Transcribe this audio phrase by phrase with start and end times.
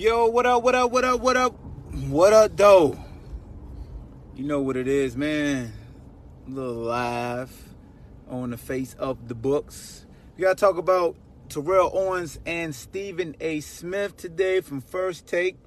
[0.00, 1.52] Yo, what up, what up, what up, what up?
[2.08, 2.98] What up, though?
[4.34, 5.74] You know what it is, man.
[6.46, 7.54] A little live
[8.26, 10.06] on the face of the books.
[10.38, 11.16] We gotta talk about
[11.50, 13.60] Terrell Owens and Stephen A.
[13.60, 15.58] Smith today from First Take.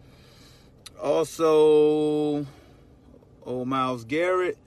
[0.99, 2.47] Also,
[3.43, 4.57] old Myles Garrett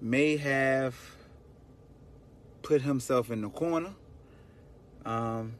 [0.00, 0.94] may have
[2.62, 3.94] put himself in the corner.
[5.04, 5.56] Um,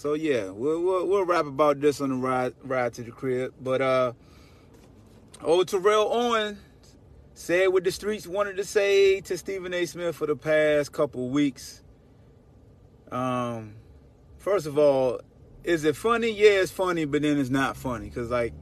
[0.00, 3.52] so yeah, we'll, we'll, we'll rap about this on the ride ride to the crib.
[3.60, 4.12] But uh,
[5.42, 6.58] old Terrell Owens
[7.34, 9.84] said what the streets wanted to say to Stephen A.
[9.84, 11.82] Smith for the past couple weeks.
[13.12, 13.74] Um,
[14.38, 15.20] first of all,
[15.64, 16.30] is it funny?
[16.30, 18.54] Yeah, it's funny, but then it's not funny because like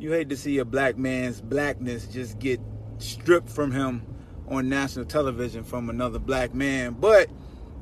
[0.00, 2.58] you hate to see a black man's blackness just get
[2.98, 4.02] stripped from him
[4.48, 7.28] on national television from another black man, but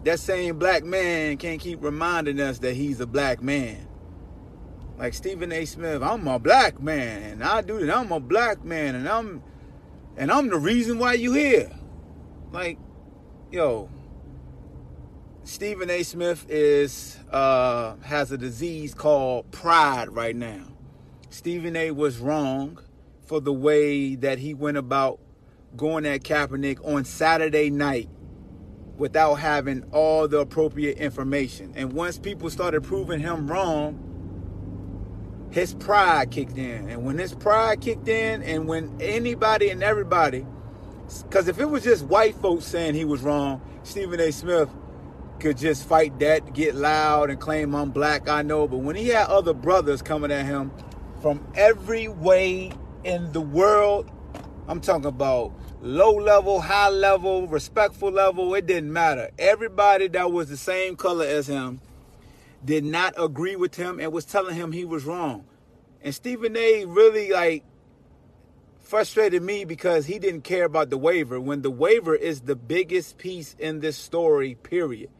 [0.09, 3.87] that same black man can't keep reminding us that he's a black man.
[4.97, 5.67] Like Stephen A.
[5.67, 7.95] Smith, I'm a black man, and I do that.
[7.95, 9.43] I'm a black man, and I'm
[10.17, 11.71] and I'm the reason why you here.
[12.53, 12.79] Like,
[13.53, 13.91] yo,
[15.45, 16.03] Stephen A.
[16.03, 20.65] Smith is uh, has a disease called pride right now.
[21.29, 21.91] Stephen A.
[21.91, 22.79] was wrong
[23.27, 25.21] for the way that he went about
[25.77, 28.09] going at Kaepernick on Saturday night
[28.99, 31.73] without having all the appropriate information.
[31.77, 34.05] And once people started proving him wrong,
[35.51, 36.89] his pride kicked in.
[36.91, 40.45] And when his pride kicked in, and when anybody and everybody,
[41.23, 44.31] because if it was just white folks saying he was wrong, Stephen A.
[44.31, 44.69] Smith
[45.41, 48.67] could just fight that, get loud, and claim I'm black, I know.
[48.67, 50.73] But when he had other brothers coming at him
[51.23, 52.73] from every way
[53.05, 54.11] in the world,
[54.67, 59.31] I'm talking about low level, high level, respectful level, it didn't matter.
[59.39, 61.81] Everybody that was the same color as him
[62.65, 65.45] did not agree with him and was telling him he was wrong.
[66.03, 67.65] And Stephen A really like
[68.81, 73.19] frustrated me because he didn't care about the waiver when the waiver is the biggest
[73.19, 75.11] piece in this story, period.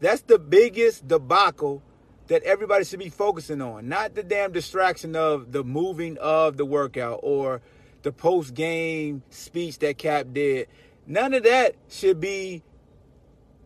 [0.00, 1.82] That's the biggest debacle
[2.28, 6.64] that everybody should be focusing on, not the damn distraction of the moving of the
[6.64, 7.60] workout or
[8.02, 10.68] the post game speech that Cap did.
[11.06, 12.62] None of that should be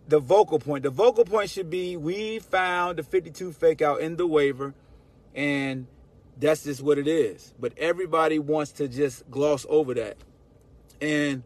[0.08, 0.82] the vocal point.
[0.82, 4.74] The vocal point should be we found the 52 fake out in the waiver,
[5.34, 5.86] and
[6.38, 7.54] that's just what it is.
[7.58, 10.16] But everybody wants to just gloss over that.
[11.00, 11.42] And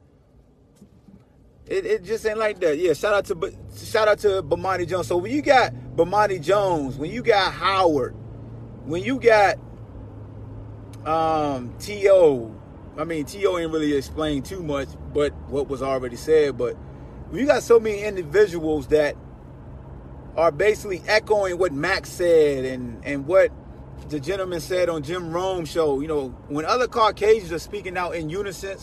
[1.66, 2.78] it, it just ain't like that.
[2.78, 5.08] Yeah, shout out to shout out to Bomani Jones.
[5.08, 8.14] So when you got Bomani Jones, when you got Howard,
[8.84, 9.56] when you got
[11.04, 12.54] um, T.O.,
[12.98, 13.58] I mean, T.O.
[13.58, 16.56] ain't really explained too much, but what was already said.
[16.56, 16.76] But
[17.32, 19.16] you got so many individuals that
[20.36, 23.50] are basically echoing what Max said and, and what
[24.08, 26.00] the gentleman said on Jim Rome show.
[26.00, 28.78] You know, when other Caucasians are speaking out in unison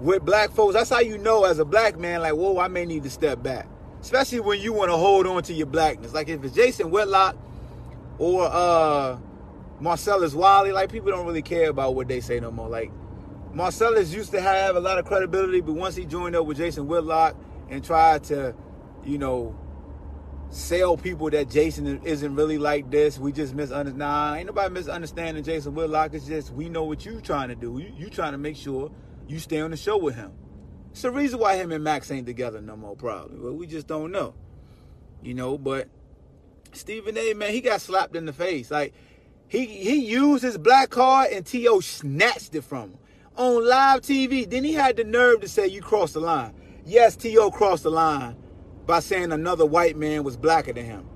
[0.00, 2.86] with black folks, that's how you know as a black man, like, whoa, I may
[2.86, 3.68] need to step back.
[4.00, 6.14] Especially when you want to hold on to your blackness.
[6.14, 7.36] Like if it's Jason Whitlock
[8.18, 9.18] or uh
[9.80, 12.68] Marcellus Wiley, like people don't really care about what they say no more.
[12.68, 12.92] Like
[13.56, 16.86] Marcellus used to have a lot of credibility, but once he joined up with Jason
[16.86, 17.34] Whitlock
[17.70, 18.54] and tried to,
[19.02, 19.58] you know,
[20.50, 23.98] sell people that Jason isn't really like this, we just misunderstand.
[23.98, 26.12] Nah, ain't nobody misunderstanding Jason Whitlock.
[26.12, 27.78] It's just we know what you're trying to do.
[27.78, 28.90] You, you trying to make sure
[29.26, 30.32] you stay on the show with him.
[30.90, 33.38] It's the reason why him and Max ain't together no more, probably.
[33.38, 34.34] But we just don't know.
[35.22, 35.88] You know, but
[36.72, 38.70] Stephen A, man, he got slapped in the face.
[38.70, 38.92] Like,
[39.48, 41.80] he he used his black card and T.O.
[41.80, 42.98] snatched it from him
[43.36, 44.48] on live TV.
[44.48, 46.54] Then he had the nerve to say, You crossed the line.
[46.84, 47.50] Yes, T.O.
[47.50, 48.36] crossed the line
[48.86, 51.08] by saying another white man was blacker than him.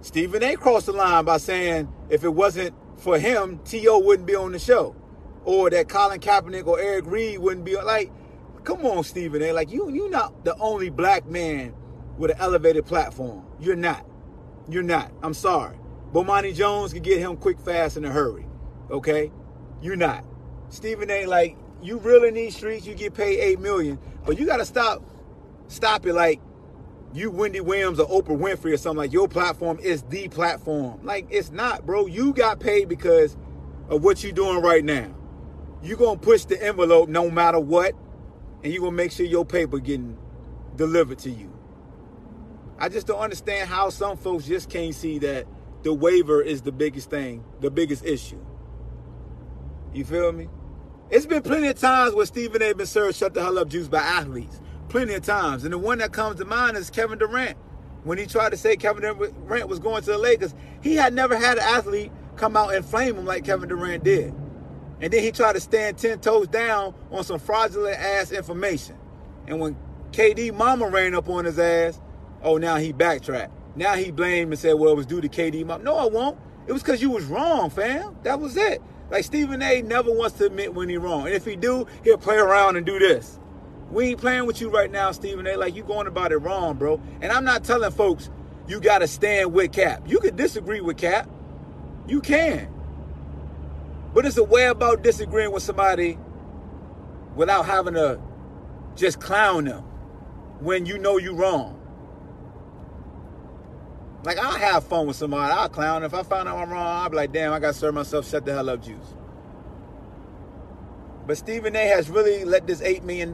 [0.00, 0.56] Stephen A.
[0.56, 4.00] crossed the line by saying if it wasn't for him, T.O.
[4.00, 4.96] wouldn't be on the show.
[5.44, 8.10] Or that Colin Kaepernick or Eric Reid wouldn't be like,
[8.64, 9.52] come on, Stephen A.
[9.52, 11.74] Like you you're not the only black man
[12.18, 13.44] with an elevated platform.
[13.60, 14.06] You're not.
[14.68, 15.12] You're not.
[15.22, 15.78] I'm sorry.
[16.12, 18.46] Bomani Jones could get him quick, fast, in a hurry.
[18.90, 19.32] Okay?
[19.82, 20.24] You're not.
[20.68, 21.26] Stephen A.
[21.26, 23.98] Like, you really need streets, you get paid eight million.
[24.24, 25.02] But you gotta stop
[25.66, 26.40] stop it like
[27.12, 31.04] you Wendy Williams or Oprah Winfrey or something like your platform is the platform.
[31.04, 32.06] Like it's not, bro.
[32.06, 33.36] You got paid because
[33.88, 35.14] of what you're doing right now.
[35.82, 37.94] You're gonna push the envelope no matter what,
[38.62, 40.16] and you're gonna make sure your paper getting
[40.76, 41.52] delivered to you.
[42.78, 45.46] I just don't understand how some folks just can't see that
[45.82, 48.44] the waiver is the biggest thing, the biggest issue.
[49.92, 50.48] You feel me?
[51.10, 52.72] It's been plenty of times where Stephen A.
[52.72, 54.60] been served shut the hell up juice by athletes
[54.92, 55.64] plenty of times.
[55.64, 57.56] And the one that comes to mind is Kevin Durant.
[58.04, 61.36] When he tried to say Kevin Durant was going to the Lakers, he had never
[61.36, 64.34] had an athlete come out and flame him like Kevin Durant did.
[65.00, 68.96] And then he tried to stand 10 toes down on some fraudulent ass information.
[69.46, 69.76] And when
[70.12, 71.98] KD mama ran up on his ass,
[72.42, 73.52] oh, now he backtracked.
[73.74, 75.82] Now he blamed and said, well, it was due to KD mama.
[75.82, 76.38] No, I won't.
[76.66, 78.16] It was because you was wrong, fam.
[78.24, 78.82] That was it.
[79.12, 81.26] Like Stephen A never wants to admit when he's wrong.
[81.26, 83.38] And if he do, he'll play around and do this.
[83.90, 85.54] We ain't playing with you right now, Stephen A.
[85.54, 86.98] Like you going about it wrong, bro.
[87.20, 88.30] And I'm not telling folks
[88.66, 90.04] you gotta stand with Cap.
[90.06, 91.28] You could disagree with Cap.
[92.08, 92.72] You can.
[94.14, 96.16] But it's a way about disagreeing with somebody
[97.36, 98.18] without having to
[98.96, 99.82] just clown them
[100.60, 101.78] when you know you're wrong.
[104.24, 106.04] Like I'll have fun with somebody, I'll clown.
[106.04, 108.44] If I find out I'm wrong, I'll be like, damn, I gotta serve myself, shut
[108.44, 109.14] the hell up juice.
[111.26, 113.32] But Stephen A has really let this $8 million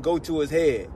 [0.00, 0.90] go to his head.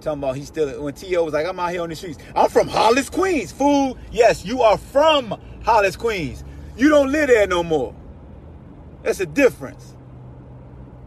[0.00, 1.24] Talking about he's still, when T.O.
[1.24, 2.18] was like, I'm out here on the streets.
[2.34, 3.52] I'm from Hollis, Queens.
[3.52, 6.44] Fool, yes, you are from Hollis, Queens.
[6.76, 7.94] You don't live there no more.
[9.02, 9.94] That's a difference.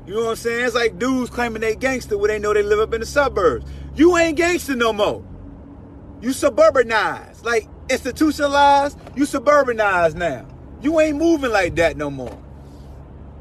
[0.05, 0.65] You know what I'm saying?
[0.65, 3.65] It's like dudes claiming they gangster when they know they live up in the suburbs.
[3.95, 5.23] You ain't gangster no more.
[6.21, 7.43] You suburbanized.
[7.43, 10.45] Like institutionalized, you suburbanized now.
[10.81, 12.37] You ain't moving like that no more.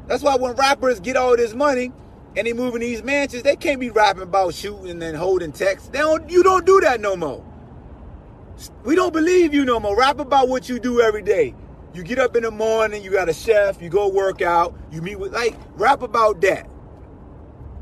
[0.07, 1.93] That's why when rappers get all this money
[2.37, 5.89] and they move in these mansions, they can't be rapping about shooting and holding texts.
[5.91, 7.45] They don't, you don't do that no more.
[8.85, 9.97] We don't believe you no more.
[9.97, 11.55] Rap about what you do every day.
[11.95, 15.01] You get up in the morning, you got a chef, you go work out, you
[15.03, 16.69] meet with like rap about that.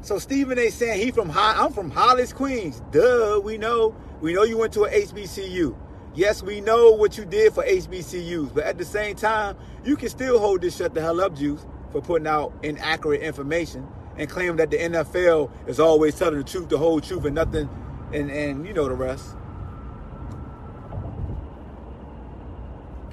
[0.00, 2.82] So Stephen A saying he from high, I'm from Hollis, Queens.
[2.92, 3.94] Duh, we know.
[4.20, 5.76] We know you went to an HBCU.
[6.14, 10.08] Yes, we know what you did for HBCUs, but at the same time, you can
[10.08, 13.86] still hold this shut the hell up juice for putting out inaccurate information
[14.16, 17.68] and claiming that the NFL is always telling the truth, the whole truth, and nothing,
[18.14, 19.36] and, and you know the rest.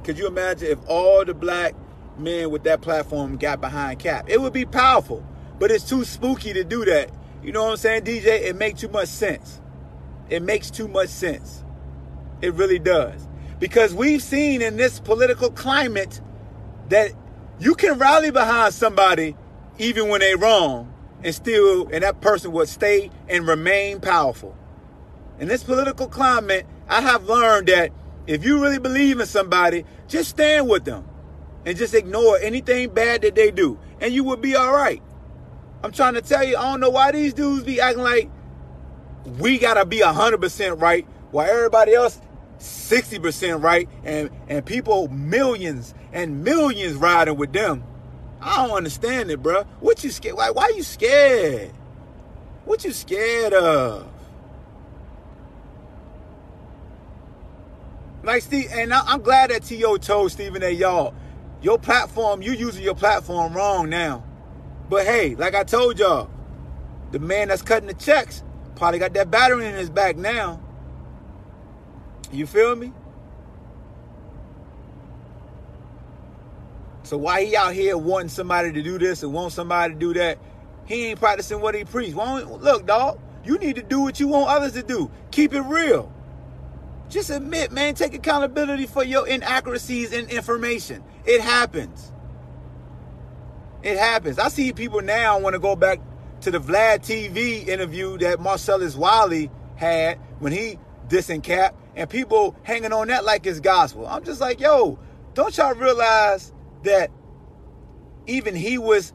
[0.04, 1.76] Could you imagine if all the black
[2.18, 4.30] men with that platform got behind Cap?
[4.30, 5.26] It would be powerful,
[5.60, 7.10] but it's too spooky to do that.
[7.42, 8.44] You know what I'm saying, DJ?
[8.44, 9.60] It makes too much sense.
[10.30, 11.64] It makes too much sense.
[12.42, 13.28] It really does.
[13.60, 16.22] Because we've seen in this political climate
[16.90, 17.12] that
[17.60, 19.36] you can rally behind somebody
[19.78, 20.94] even when they're wrong
[21.24, 24.58] and still, and that person would stay and remain powerful.
[25.40, 27.92] In this political climate, I have learned that
[28.28, 31.08] if you really believe in somebody, just stand with them
[31.66, 35.02] and just ignore anything bad that they do, and you will be all right.
[35.84, 38.30] I'm trying to tell you, I don't know why these dudes be acting like
[39.26, 42.20] we gotta be 100% right while everybody else
[42.60, 47.84] 60% right and, and people millions and millions riding with them.
[48.42, 49.64] I don't understand it, bro.
[49.80, 50.36] What you scared?
[50.36, 51.72] Why, why you scared?
[52.66, 54.08] What you scared of?
[58.24, 59.98] Like Steve, and I, am glad that T.O.
[59.98, 60.70] told Stephen A.
[60.70, 61.14] Y'all,
[61.62, 64.24] your platform, you using your platform wrong now.
[64.90, 66.30] But hey, like I told y'all,
[67.12, 68.43] the man that's cutting the checks
[68.76, 70.60] probably got that battery in his back now.
[72.32, 72.92] You feel me?
[77.04, 80.14] So why he out here wanting somebody to do this and want somebody to do
[80.14, 80.40] that?
[80.86, 82.16] He ain't practicing what he preached.
[82.16, 85.12] look, dog, you need to do what you want others to do.
[85.32, 86.12] Keep it real.
[87.10, 91.04] Just admit, man, take accountability for your inaccuracies in information.
[91.26, 92.12] It happens.
[93.84, 94.40] It happens.
[94.40, 96.00] I see people now want to go back
[96.44, 102.54] to the Vlad TV interview that Marcellus Wiley had when he dissing Cap and people
[102.64, 104.06] hanging on that like it's gospel.
[104.06, 105.00] I'm just like, yo,
[105.34, 106.52] don't y'all realize
[106.84, 107.12] that
[108.28, 109.14] even he was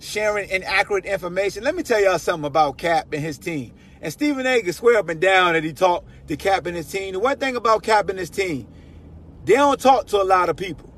[0.00, 1.64] sharing inaccurate information.
[1.64, 3.72] Let me tell y'all something about Cap and his team.
[4.02, 4.60] And Stephen A.
[4.60, 7.14] can swear up and down that he talked to Cap and his team.
[7.14, 8.68] The one thing about Cap and his team,
[9.46, 10.92] they don't talk to a lot of people.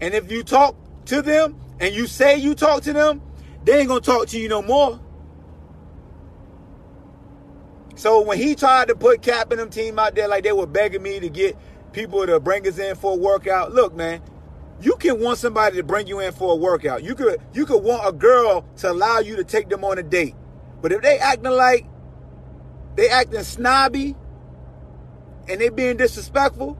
[0.00, 3.22] And if you talk to them and you say you talk to them,
[3.64, 5.00] they ain't gonna talk to you no more.
[7.96, 10.66] So when he tried to put Cap and them team out there like they were
[10.66, 11.56] begging me to get
[11.92, 14.22] people to bring us in for a workout, look, man,
[14.80, 17.02] you can want somebody to bring you in for a workout.
[17.02, 20.02] You could you could want a girl to allow you to take them on a
[20.02, 20.36] date.
[20.80, 21.86] But if they acting like
[22.94, 24.14] they acting snobby,
[25.48, 26.78] and they being disrespectful,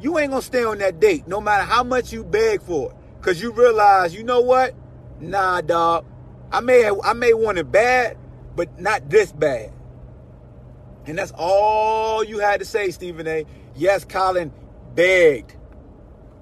[0.00, 2.96] you ain't gonna stay on that date, no matter how much you beg for it.
[3.22, 4.74] Cause you realize, you know what?
[5.22, 6.04] Nah, dog.
[6.50, 8.18] I may I may want it bad,
[8.56, 9.72] but not this bad.
[11.06, 13.46] And that's all you had to say, Stephen A.
[13.74, 14.52] Yes, Colin
[14.94, 15.56] begged.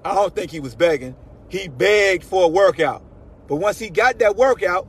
[0.03, 1.15] I don't think he was begging.
[1.47, 3.03] He begged for a workout.
[3.47, 4.87] But once he got that workout,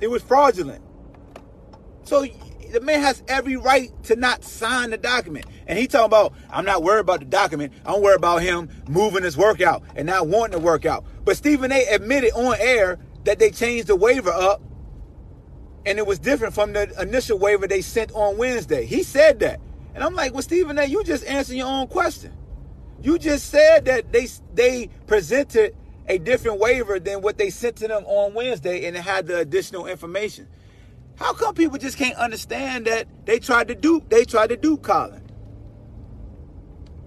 [0.00, 0.82] it was fraudulent.
[2.02, 2.26] So
[2.72, 5.46] the man has every right to not sign the document.
[5.66, 7.72] And he talking about, I'm not worried about the document.
[7.84, 11.04] I'm worried about him moving his workout and not wanting to work out.
[11.30, 14.60] But Stephen A admitted on air that they changed the waiver up
[15.86, 18.84] and it was different from the initial waiver they sent on Wednesday.
[18.84, 19.60] He said that.
[19.94, 22.32] And I'm like, well, Stephen A, you just answered your own question.
[23.00, 25.76] You just said that they they presented
[26.08, 29.38] a different waiver than what they sent to them on Wednesday and it had the
[29.38, 30.48] additional information.
[31.14, 34.78] How come people just can't understand that they tried to do they tried to do
[34.78, 35.30] Colin?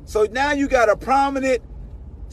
[0.06, 1.62] So now you got a prominent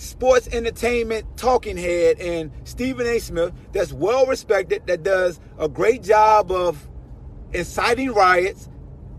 [0.01, 3.19] sports entertainment talking head and Stephen A.
[3.19, 6.89] Smith that's well respected, that does a great job of
[7.53, 8.69] inciting riots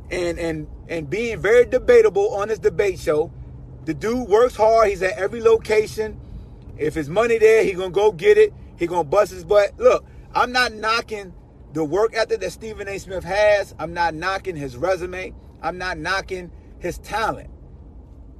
[0.09, 3.31] and and and being very debatable on his debate show.
[3.85, 4.89] The dude works hard.
[4.89, 6.19] He's at every location.
[6.77, 8.51] If his money there, he gonna go get it.
[8.75, 9.77] He gonna bust his butt.
[9.77, 11.33] Look, I'm not knocking
[11.73, 12.97] the work ethic that Stephen A.
[12.97, 13.75] Smith has.
[13.77, 15.33] I'm not knocking his resume.
[15.61, 17.51] I'm not knocking his talent.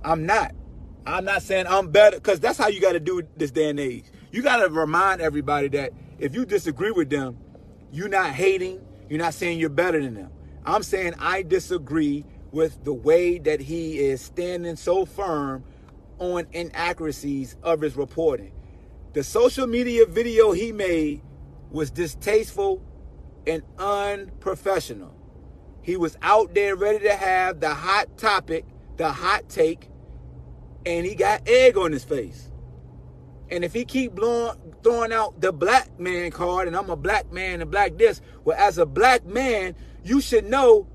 [0.04, 0.56] I'm not.
[1.06, 3.80] I'm not saying I'm better because that's how you got to do this day and
[3.80, 4.06] age.
[4.32, 7.38] You got to remind everybody that if you disagree with them,
[7.92, 8.82] you're not hating.
[9.10, 10.32] You're not saying you're better than them.
[10.66, 15.64] I'm saying I disagree with the way that he is standing so firm
[16.20, 18.54] on inaccuracies of his reporting.
[19.14, 21.22] The social media video he made
[21.72, 22.82] was distasteful
[23.48, 25.16] and unprofessional.
[25.82, 28.66] He was out there ready to have the hot topic,
[28.98, 29.90] the hot take,
[30.86, 32.50] and he got egg on his face.
[33.50, 37.32] And if he keep blowing, throwing out the black man card, and I'm a black
[37.32, 40.88] man and black this, well, as a black man, you should know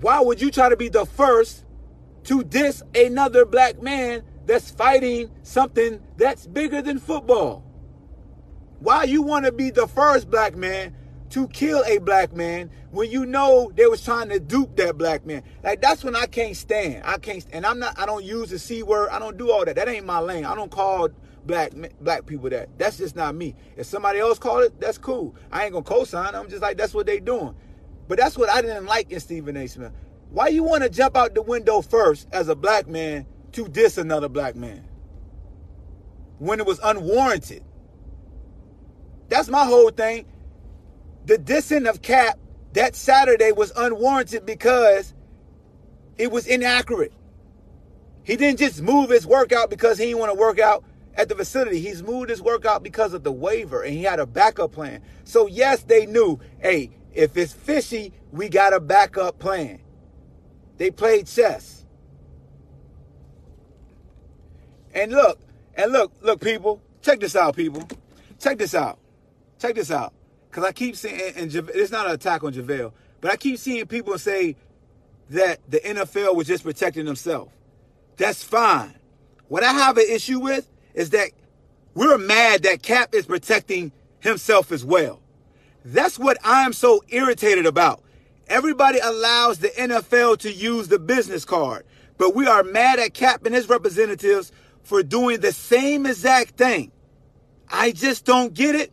[0.00, 1.64] why would you try to be the first
[2.24, 7.64] to diss another black man that's fighting something that's bigger than football?
[8.78, 10.94] Why you want to be the first black man
[11.30, 15.24] to kill a black man when you know they was trying to dupe that black
[15.24, 15.42] man.
[15.62, 17.02] Like that's when I can't stand.
[17.04, 19.08] I can't and I'm not I don't use the C word.
[19.10, 19.76] I don't do all that.
[19.76, 20.44] That ain't my lane.
[20.44, 21.08] I don't call
[21.46, 22.68] black black people that.
[22.78, 23.54] That's just not me.
[23.76, 25.36] If somebody else called it, that's cool.
[25.52, 26.34] I ain't gonna co-sign.
[26.34, 27.54] I'm just like that's what they doing.
[28.08, 29.68] But that's what I didn't like in Stephen A.
[29.68, 29.92] Smith.
[30.30, 33.98] Why you want to jump out the window first as a black man to diss
[33.98, 34.84] another black man
[36.38, 37.62] when it was unwarranted?
[39.28, 40.26] That's my whole thing
[41.24, 42.38] the dissing of Cap
[42.72, 45.14] that Saturday was unwarranted because
[46.18, 47.12] it was inaccurate.
[48.22, 50.84] He didn't just move his workout because he didn't want to work out
[51.14, 51.80] at the facility.
[51.80, 55.02] He's moved his workout because of the waiver and he had a backup plan.
[55.24, 59.80] So, yes, they knew hey, if it's fishy, we got a backup plan.
[60.76, 61.84] They played chess.
[64.94, 65.40] And look,
[65.74, 67.86] and look, look, people, check this out, people.
[68.38, 68.98] Check this out.
[69.58, 70.14] Check this out.
[70.50, 73.86] Because I keep seeing, and it's not an attack on JaVale, but I keep seeing
[73.86, 74.56] people say
[75.30, 77.52] that the NFL was just protecting themselves.
[78.16, 78.96] That's fine.
[79.48, 81.30] What I have an issue with is that
[81.94, 85.20] we're mad that Cap is protecting himself as well.
[85.84, 88.02] That's what I'm so irritated about.
[88.48, 91.86] Everybody allows the NFL to use the business card,
[92.18, 94.50] but we are mad at Cap and his representatives
[94.82, 96.90] for doing the same exact thing.
[97.68, 98.92] I just don't get it.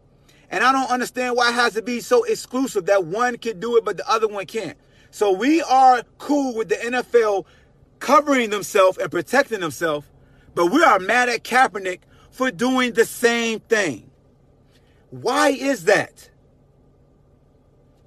[0.49, 3.77] And I don't understand why it has to be so exclusive that one can do
[3.77, 4.77] it, but the other one can't.
[5.11, 7.45] So we are cool with the NFL
[7.99, 10.07] covering themselves and protecting themselves,
[10.55, 11.99] but we are mad at Kaepernick
[12.31, 14.09] for doing the same thing.
[15.09, 16.29] Why is that?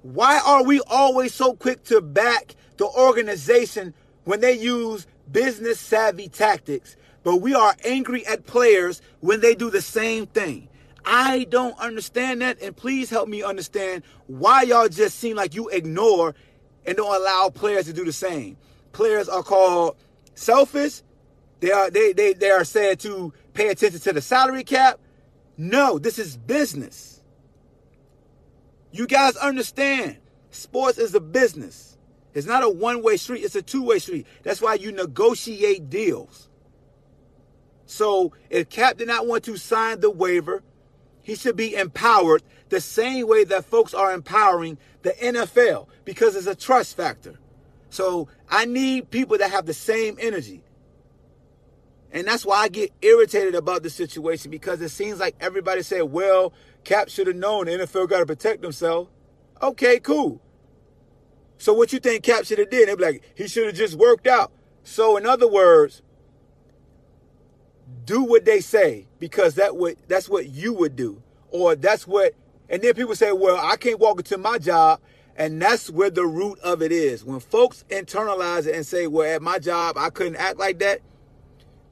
[0.03, 3.93] Why are we always so quick to back the organization
[4.23, 9.69] when they use business savvy tactics, but we are angry at players when they do
[9.69, 10.69] the same thing?
[11.05, 15.69] I don't understand that, and please help me understand why y'all just seem like you
[15.69, 16.35] ignore
[16.85, 18.57] and don't allow players to do the same.
[18.91, 19.95] Players are called
[20.35, 21.01] selfish.
[21.59, 24.99] They are they they, they are said to pay attention to the salary cap.
[25.57, 27.21] No, this is business.
[28.91, 30.17] You guys understand.
[30.49, 31.97] Sports is a business.
[32.33, 34.25] It's not a one-way street, it's a two-way street.
[34.43, 36.49] That's why you negotiate deals.
[37.85, 40.63] So if Cap did not want to sign the waiver,
[41.23, 46.47] He should be empowered the same way that folks are empowering the NFL because it's
[46.47, 47.39] a trust factor.
[47.89, 50.63] So I need people that have the same energy.
[52.13, 56.03] And that's why I get irritated about the situation because it seems like everybody said,
[56.03, 59.09] well, Cap should have known the NFL got to protect themselves.
[59.61, 60.41] Okay, cool.
[61.57, 62.89] So what you think Cap should have did?
[62.89, 64.51] They'd be like, he should have just worked out.
[64.83, 66.01] So in other words,
[68.05, 71.21] do what they say because that would that's what you would do.
[71.49, 72.33] Or that's what
[72.69, 75.01] and then people say, well, I can't walk into my job.
[75.35, 77.23] And that's where the root of it is.
[77.23, 81.01] When folks internalize it and say, well, at my job, I couldn't act like that,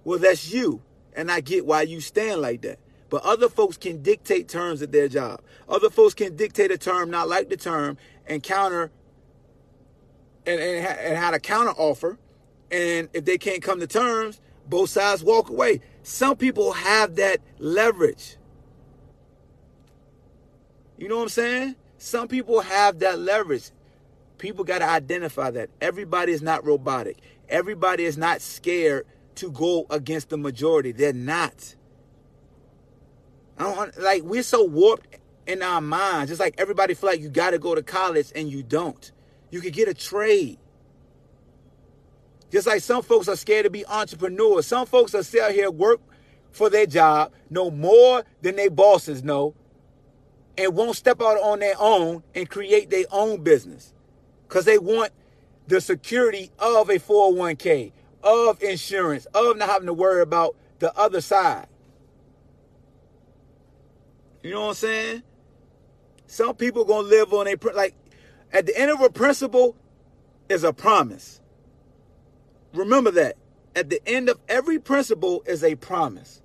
[0.03, 0.81] well, that's you.
[1.15, 2.79] And I get why you stand like that.
[3.09, 5.41] But other folks can dictate terms at their job.
[5.67, 8.91] Other folks can dictate a term, not like the term, and counter
[10.45, 12.17] and, and, and had a counter offer.
[12.71, 15.81] And if they can't come to terms, both sides walk away.
[16.03, 18.37] Some people have that leverage.
[20.97, 21.75] You know what I'm saying?
[21.97, 23.71] Some people have that leverage.
[24.37, 25.69] People got to identify that.
[25.81, 27.17] Everybody is not robotic.
[27.49, 30.91] Everybody is not scared to go against the majority.
[30.91, 31.75] They're not.
[33.57, 36.31] I don't like we're so warped in our minds.
[36.31, 39.11] Just like everybody feel like you got to go to college and you don't.
[39.51, 40.57] You could get a trade.
[42.51, 44.65] Just like some folks are scared to be entrepreneurs.
[44.65, 46.01] Some folks are still here work
[46.51, 49.53] for their job, know more than their bosses know,
[50.57, 53.93] and won't step out on their own and create their own business.
[54.47, 55.11] Because they want
[55.67, 57.91] the security of a 401k,
[58.23, 61.67] of insurance, of not having to worry about the other side.
[64.41, 65.23] You know what I'm saying?
[66.25, 67.95] Some people gonna live on a like
[68.51, 69.75] at the end of a principle
[70.47, 71.38] is a promise.
[72.73, 73.35] Remember that.
[73.75, 76.41] At the end of every principle is a promise.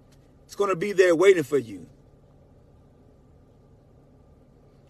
[0.46, 1.86] It's gonna be there waiting for you.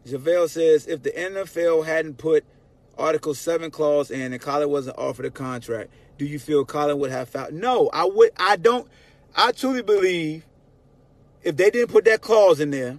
[0.07, 2.45] JaVale says if the NFL hadn't put
[2.99, 7.11] Article 7 clause in and Colin wasn't offered a contract, do you feel Colin would
[7.11, 7.55] have found?
[7.55, 8.89] No, I would I don't
[9.35, 10.45] I truly believe
[11.43, 12.99] if they didn't put that clause in there,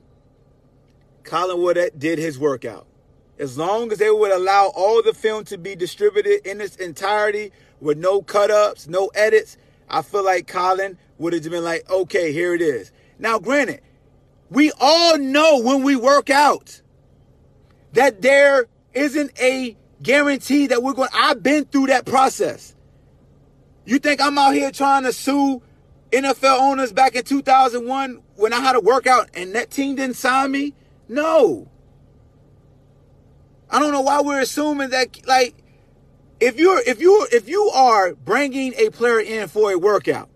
[1.24, 2.86] Colin would have did his workout.
[3.38, 7.52] As long as they would allow all the film to be distributed in its entirety
[7.82, 9.58] with no cut ups, no edits,
[9.90, 12.92] I feel like Colin would have been like, okay, here it is.
[13.20, 13.82] Now, granted,
[14.50, 16.82] we all know when we work out
[17.94, 22.76] that there isn't a guarantee that we're going I've been through that process.
[23.86, 25.62] You think I'm out here trying to sue
[26.12, 30.52] NFL owners back in 2001 when I had a workout and that team didn't sign
[30.52, 30.74] me?
[31.08, 31.68] No.
[33.70, 35.56] I don't know why we're assuming that like
[36.40, 40.30] if you're if you if you are bringing a player in for a workout,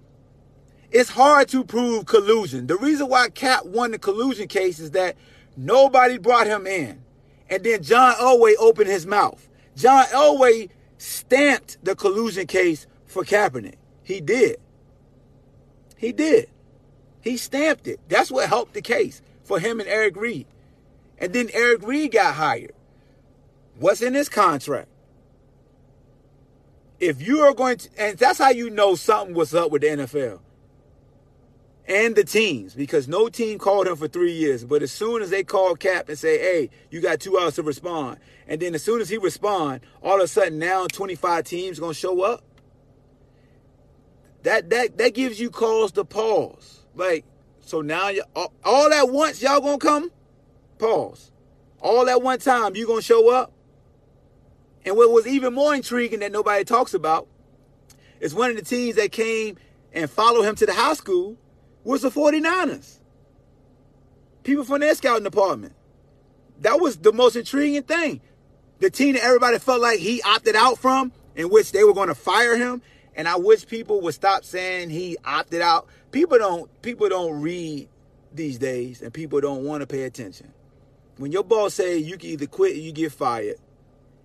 [0.92, 2.68] it's hard to prove collusion.
[2.68, 5.15] The reason why Cap won the collusion case is that
[5.56, 7.04] nobody brought him in.
[7.50, 9.48] And then John Elway opened his mouth.
[9.76, 13.76] John Elway stamped the collusion case for Kaepernick.
[14.04, 14.58] He did.
[15.98, 16.50] He did.
[17.22, 18.00] He stamped it.
[18.08, 20.48] That's what helped the case for him and Eric Reid.
[21.18, 22.74] And then Eric Reid got hired.
[23.80, 24.89] What's in his contract?
[27.00, 29.88] If you are going to, and that's how you know something was up with the
[29.88, 30.42] NFL
[31.88, 34.65] and the teams, because no team called him for three years.
[34.65, 37.63] But as soon as they call Cap and say, "Hey, you got two hours to
[37.63, 41.80] respond," and then as soon as he respond, all of a sudden now 25 teams
[41.80, 42.44] gonna show up.
[44.44, 46.82] That that that gives you cause to pause.
[46.96, 47.24] Like,
[47.62, 50.12] so now all, all at once y'all gonna come?
[50.80, 51.32] Pause.
[51.80, 53.54] All at one time you gonna show up?
[54.86, 57.28] And what was even more intriguing that nobody talks about
[58.20, 59.58] is one of the teams that came
[59.94, 61.38] and followed him to the high school
[61.84, 63.00] was the 49ers.
[64.44, 65.74] People from their scouting department.
[66.62, 68.22] That was the most intriguing thing.
[68.80, 72.08] The team that everybody felt like he opted out from, in which they were going
[72.08, 72.82] to fire him.
[73.15, 75.88] And I wish people would stop saying he opted out.
[76.12, 77.89] People don't people don't read
[78.34, 80.54] these days and people don't want to pay attention.
[81.18, 83.58] When your boss say you can either quit or you get fired,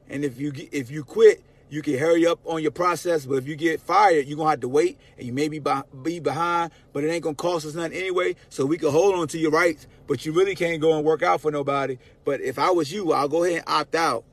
[0.09, 3.27] and if you if you quit, you can hurry up on your process.
[3.27, 5.61] But if you get fired, you're gonna have to wait, and you may be
[6.03, 8.37] be behind, but it ain't gonna cost us nothing anyway.
[8.49, 11.23] So we can hold on to your rights, but you really can't go and work
[11.23, 11.99] out for nobody.
[12.25, 14.25] But if I was you, I'll go ahead and opt out.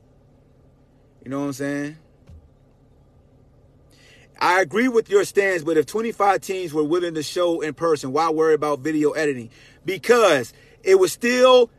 [1.23, 1.97] You know what I'm saying?
[4.39, 8.11] I agree with your stance, but if 25 teams were willing to show in person,
[8.11, 9.51] why worry about video editing?
[9.85, 10.51] Because
[10.83, 11.69] it was still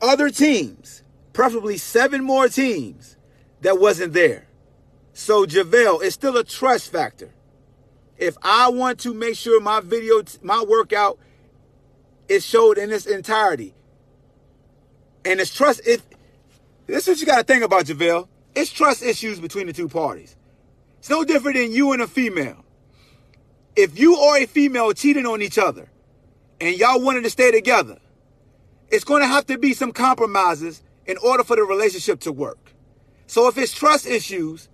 [0.00, 1.02] other teams
[1.36, 3.18] preferably seven more teams
[3.60, 4.46] that wasn't there.
[5.12, 7.28] So JaVale, it's still a trust factor.
[8.16, 11.18] If I want to make sure my video, my workout
[12.26, 13.74] is showed in its entirety.
[15.26, 15.82] And it's trust.
[15.86, 16.00] It,
[16.86, 18.28] this is what you got to think about, JaVale.
[18.54, 20.36] It's trust issues between the two parties.
[21.00, 22.64] It's no different than you and a female.
[23.76, 25.90] If you or a female cheating on each other
[26.62, 27.98] and y'all wanted to stay together,
[28.88, 32.74] it's going to have to be some compromises in order for the relationship to work.
[33.26, 34.68] So if it's trust issues,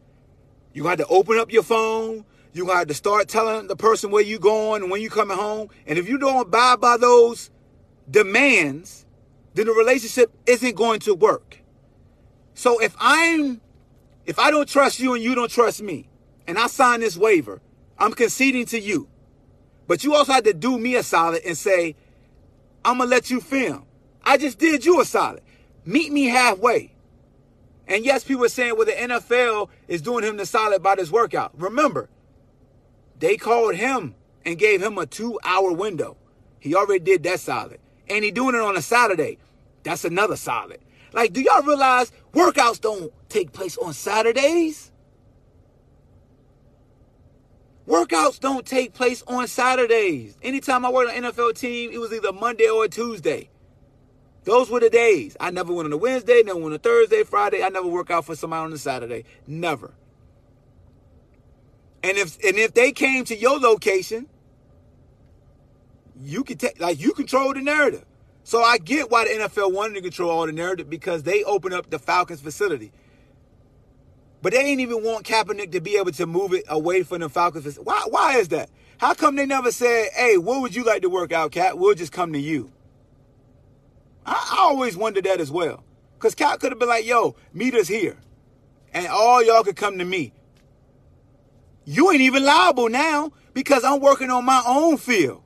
[0.72, 2.24] you got to open up your phone.
[2.52, 5.68] You got to start telling the person where you going and when you coming home.
[5.86, 7.50] And if you don't abide by those
[8.10, 9.06] demands,
[9.54, 11.62] then the relationship isn't going to work.
[12.54, 13.60] So if I'm,
[14.26, 16.08] if I don't trust you and you don't trust me,
[16.46, 17.60] and I sign this waiver,
[17.98, 19.08] I'm conceding to you.
[19.86, 21.96] But you also had to do me a solid and say,
[22.84, 23.86] I'm gonna let you film.
[24.24, 25.42] I just did you a solid.
[25.84, 26.92] Meet me halfway.
[27.86, 31.10] And yes, people are saying, well, the NFL is doing him the solid by this
[31.10, 31.52] workout.
[31.58, 32.08] Remember,
[33.18, 34.14] they called him
[34.44, 36.16] and gave him a two hour window.
[36.58, 37.80] He already did that solid.
[38.08, 39.38] And he doing it on a Saturday.
[39.82, 40.78] That's another solid.
[41.12, 44.90] Like, do y'all realize workouts don't take place on Saturdays?
[47.86, 50.36] Workouts don't take place on Saturdays.
[50.40, 53.50] Anytime I worked on an NFL team, it was either Monday or Tuesday.
[54.44, 55.36] Those were the days.
[55.38, 57.62] I never went on a Wednesday, never went on a Thursday, Friday.
[57.62, 59.24] I never work out for somebody on a Saturday.
[59.46, 59.92] Never.
[62.02, 64.26] And if and if they came to your location,
[66.20, 68.04] you could take like you control the narrative.
[68.44, 71.74] So I get why the NFL wanted to control all the narrative because they opened
[71.74, 72.90] up the Falcons facility.
[74.42, 77.28] But they ain't even want Kaepernick to be able to move it away from the
[77.28, 77.76] Falcons.
[77.76, 78.68] Why why is that?
[78.98, 81.74] How come they never said, hey, what would you like to work out, Cap?
[81.74, 82.72] We'll just come to you.
[84.24, 85.84] I, always wondered that as well.
[86.14, 88.16] Because Cal could have been like, yo, meet us here.
[88.94, 90.32] And all y'all could come to me.
[91.84, 95.42] You ain't even liable now because I'm working on my own field.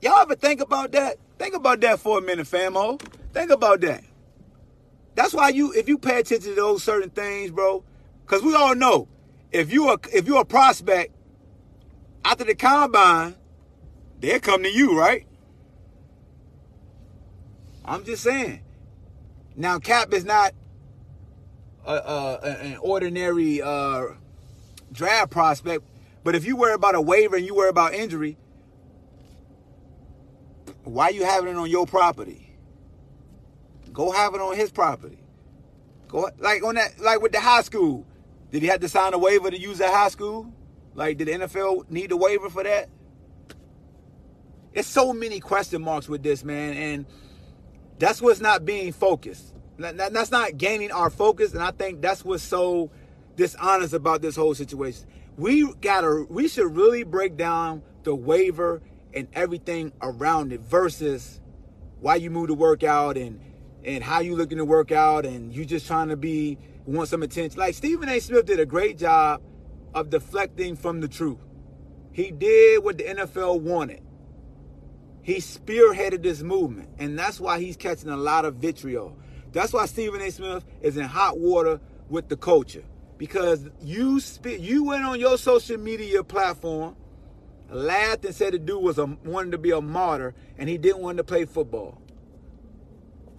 [0.00, 1.16] Y'all ever think about that?
[1.38, 3.00] Think about that for a minute, famo.
[3.32, 4.04] Think about that.
[5.14, 7.84] That's why you, if you pay attention to those certain things, bro,
[8.24, 9.08] because we all know
[9.52, 11.14] if you are if you're a prospect
[12.24, 13.34] after the combine,
[14.20, 15.25] they'll come to you, right?
[17.86, 18.62] I'm just saying.
[19.54, 20.52] Now, Cap is not
[21.86, 24.08] a, a, an ordinary uh,
[24.92, 25.84] draft prospect,
[26.24, 28.36] but if you worry about a waiver and you worry about injury,
[30.82, 32.56] why you having it on your property?
[33.92, 35.18] Go have it on his property.
[36.08, 38.06] Go like on that like with the high school.
[38.52, 40.52] Did he have to sign a waiver to use that high school?
[40.94, 42.88] Like did the NFL need a waiver for that?
[44.72, 47.06] It's so many question marks with this, man, and
[47.98, 49.54] that's what's not being focused.
[49.78, 52.90] That's not gaining our focus, and I think that's what's so
[53.36, 55.06] dishonest about this whole situation.
[55.36, 58.80] We gotta, we should really break down the waiver
[59.12, 61.40] and everything around it versus
[62.00, 63.40] why you move to work out and
[63.84, 67.22] and how you looking to work out and you just trying to be want some
[67.22, 67.58] attention.
[67.58, 68.18] Like Stephen A.
[68.20, 69.42] Smith did a great job
[69.94, 71.38] of deflecting from the truth.
[72.12, 74.02] He did what the NFL wanted.
[75.26, 79.18] He spearheaded this movement, and that's why he's catching a lot of vitriol.
[79.50, 80.30] That's why Stephen A.
[80.30, 82.84] Smith is in hot water with the culture
[83.18, 86.94] because you spe- you went on your social media platform,
[87.68, 91.02] laughed and said the dude was a wanted to be a martyr and he didn't
[91.02, 92.00] want to play football.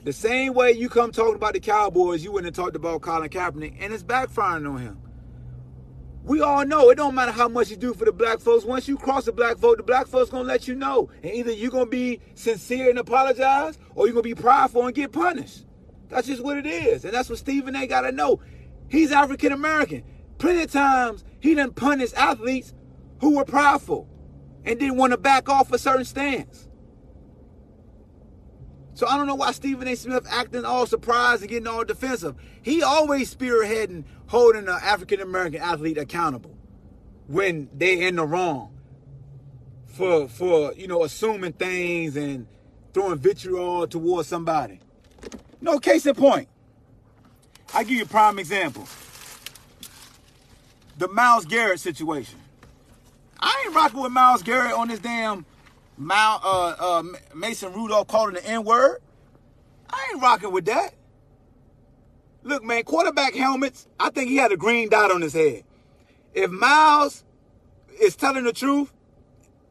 [0.03, 3.29] The same way you come talking about the Cowboys, you went and talked about Colin
[3.29, 5.06] Kaepernick, and it's backfiring on him
[6.27, 8.65] we all know it don't matter how much you do for the black folks.
[8.65, 11.09] Once you cross the black vote, the black folks gonna let you know.
[11.23, 15.13] And either you're gonna be sincere and apologize, or you're gonna be prideful and get
[15.13, 15.65] punished.
[16.09, 17.05] That's just what it is.
[17.05, 18.41] And that's what Stephen A gotta know.
[18.89, 20.03] He's African American.
[20.37, 22.73] Plenty of times he done punish athletes
[23.21, 24.09] who were prideful
[24.65, 26.66] and didn't want to back off a certain stance.
[28.97, 29.95] So I don't know why Stephen A.
[29.95, 32.35] Smith acting all surprised and getting all defensive.
[32.63, 36.57] He always spearheading holding an African American athlete accountable
[37.27, 38.75] when they're in the wrong
[39.85, 42.47] for for you know assuming things and
[42.91, 44.79] throwing vitriol towards somebody.
[45.61, 46.49] No case in point.
[47.75, 48.87] I give you a prime example.
[50.97, 52.39] The Myles Garrett situation.
[53.39, 55.45] I ain't rocking with Myles Garrett on this damn
[55.97, 57.03] Mount uh, uh,
[57.35, 58.99] Mason Rudolph calling the N word.
[59.89, 60.93] I ain't rocking with that.
[62.43, 63.87] Look, man, quarterback helmets.
[63.99, 65.63] I think he had a green dot on his head.
[66.33, 67.25] If Myles
[67.99, 68.93] is telling the truth,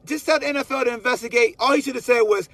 [0.05, 1.55] just tell the NFL to investigate.
[1.59, 2.49] All he should have said was,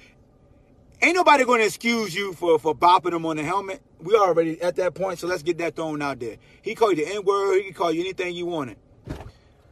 [1.02, 3.82] "Ain't nobody going to excuse you for for bopping him on the helmet.
[4.00, 6.36] We already at that point, so let's get that thrown out there.
[6.62, 7.56] He called you the N word.
[7.58, 8.76] He can call you anything you wanted.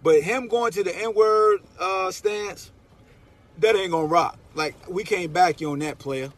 [0.02, 2.72] But him going to the N word uh, stance,
[3.58, 4.38] that ain't gonna rock.
[4.54, 6.32] Like we can't back you on that, player.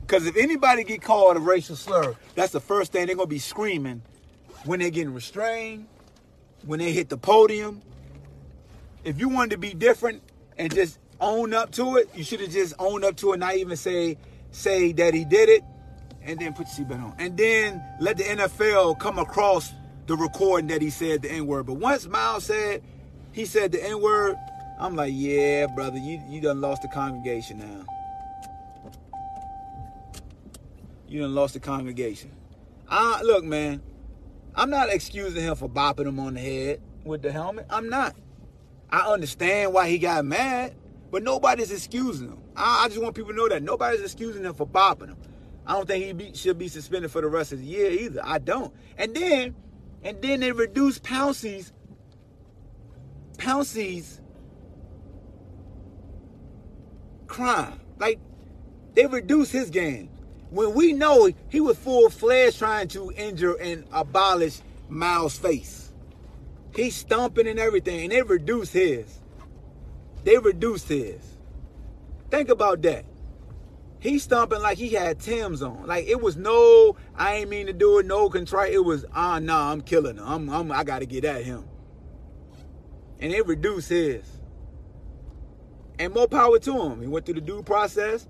[0.00, 3.38] Because if anybody get called a racial slur, that's the first thing they're gonna be
[3.38, 4.02] screaming
[4.64, 5.86] when they're getting restrained,
[6.64, 7.82] when they hit the podium.
[9.04, 10.22] If you wanted to be different
[10.58, 13.56] and just own up to it, you should have just owned up to it, not
[13.56, 14.18] even say
[14.50, 15.62] say that he did it,
[16.22, 19.72] and then put your seatbelt on, and then let the NFL come across
[20.06, 21.66] the recording that he said the N word.
[21.66, 22.82] But once Myles said
[23.32, 24.36] he said the N word,
[24.80, 27.84] I'm like, yeah, brother, you you done lost the congregation now.
[31.06, 32.32] You done lost the congregation.
[32.88, 33.82] I, look, man,
[34.54, 37.66] I'm not excusing him for bopping him on the head with the helmet.
[37.68, 38.16] I'm not.
[38.88, 40.74] I understand why he got mad,
[41.10, 42.42] but nobody's excusing him.
[42.56, 45.18] I, I just want people to know that nobody's excusing him for bopping him.
[45.66, 48.22] I don't think he be, should be suspended for the rest of the year either.
[48.24, 48.74] I don't.
[48.96, 49.54] And then,
[50.02, 51.72] and then they reduce Pouncey's
[53.36, 54.19] Pouncey's
[57.30, 57.80] crime.
[57.98, 58.18] Like
[58.94, 60.10] they reduce his game
[60.50, 65.92] when we know he was full fledged trying to injure and abolish Myles' face.
[66.74, 69.20] He's stomping and everything, and they reduced his.
[70.24, 71.20] They reduced his.
[72.30, 73.04] Think about that.
[73.98, 75.86] He's stomping like he had Tim's on.
[75.86, 78.72] Like it was no, I ain't mean to do it, no contrite.
[78.72, 80.24] It was, ah, uh, nah, I'm killing him.
[80.24, 81.64] I'm, I'm, I gotta get at him.
[83.18, 84.24] And they reduced his.
[86.00, 87.02] And more power to him.
[87.02, 88.26] He went through the due process.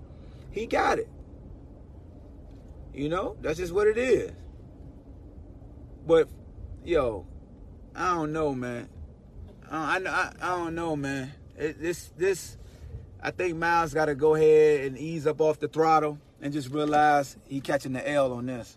[0.51, 1.07] He got it.
[2.93, 4.33] You know, that's just what it is.
[6.05, 6.27] But,
[6.83, 7.25] yo,
[7.95, 8.89] I don't know, man.
[9.71, 11.31] I I, I don't know, man.
[11.57, 12.57] It, this this,
[13.23, 16.71] I think Myles got to go ahead and ease up off the throttle and just
[16.71, 18.75] realize he catching the L on this.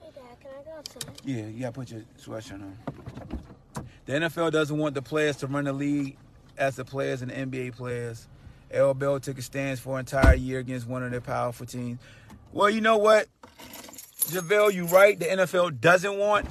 [0.00, 1.20] Hey, Dad, can I go outside?
[1.24, 2.78] Yeah, you got to put your sweatshirt on.
[4.04, 6.16] The NFL doesn't want the players to run the league
[6.58, 8.26] as the players and the NBA players.
[8.70, 8.94] L.
[8.94, 11.98] Bell took a stance for an entire year against one of their powerful teams.
[12.52, 13.28] Well, you know what,
[14.26, 15.18] JaVale, you're right.
[15.18, 16.46] The NFL doesn't want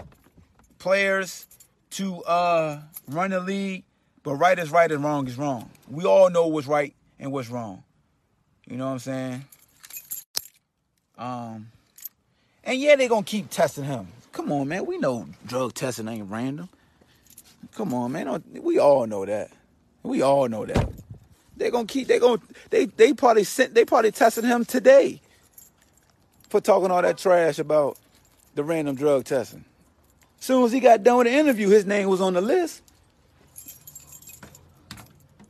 [0.79, 1.45] players
[1.91, 3.83] to uh, run the league,
[4.23, 5.69] but right is right and wrong is wrong.
[5.89, 7.83] We all know what's right and what's wrong.
[8.67, 9.45] You know what I'm saying?
[11.17, 11.67] Um,
[12.63, 14.07] and yeah, they're gonna keep testing him.
[14.31, 14.85] Come on, man.
[14.85, 16.69] We know drug testing ain't random.
[17.75, 18.43] Come on, man.
[18.61, 19.51] We all know that.
[20.05, 20.89] We all know that.
[21.57, 22.07] They're gonna keep.
[22.07, 22.41] They're gonna.
[22.69, 23.73] They they probably sent.
[23.73, 25.21] They probably tested him today
[26.49, 27.97] for talking all that trash about
[28.55, 29.65] the random drug testing.
[30.39, 32.81] Soon as he got done with the interview, his name was on the list.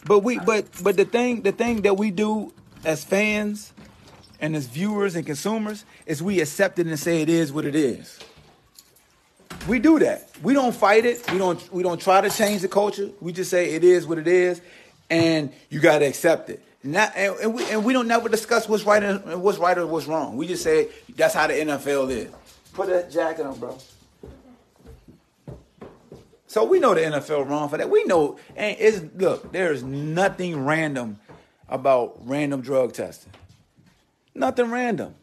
[0.05, 3.73] But we but but the thing the thing that we do as fans
[4.39, 7.75] and as viewers and consumers is we accept it and say it is what it
[7.75, 8.19] is.
[9.67, 10.29] We do that.
[10.43, 11.31] We don't fight it.
[11.31, 13.09] We don't we don't try to change the culture.
[13.19, 14.61] We just say it is what it is
[15.09, 16.61] and you got to accept it.
[16.83, 19.87] Not, and, and, we, and we don't never discuss what's right and what's right or
[19.87, 20.37] what's wrong.
[20.37, 22.31] We just say that's how the NFL is.
[22.73, 23.77] Put that jacket on, bro.
[26.47, 27.89] So we know the NFL wrong for that.
[27.89, 31.19] We know, and it's look, there is nothing random
[31.67, 33.33] about random drug testing.
[34.35, 35.15] Nothing random.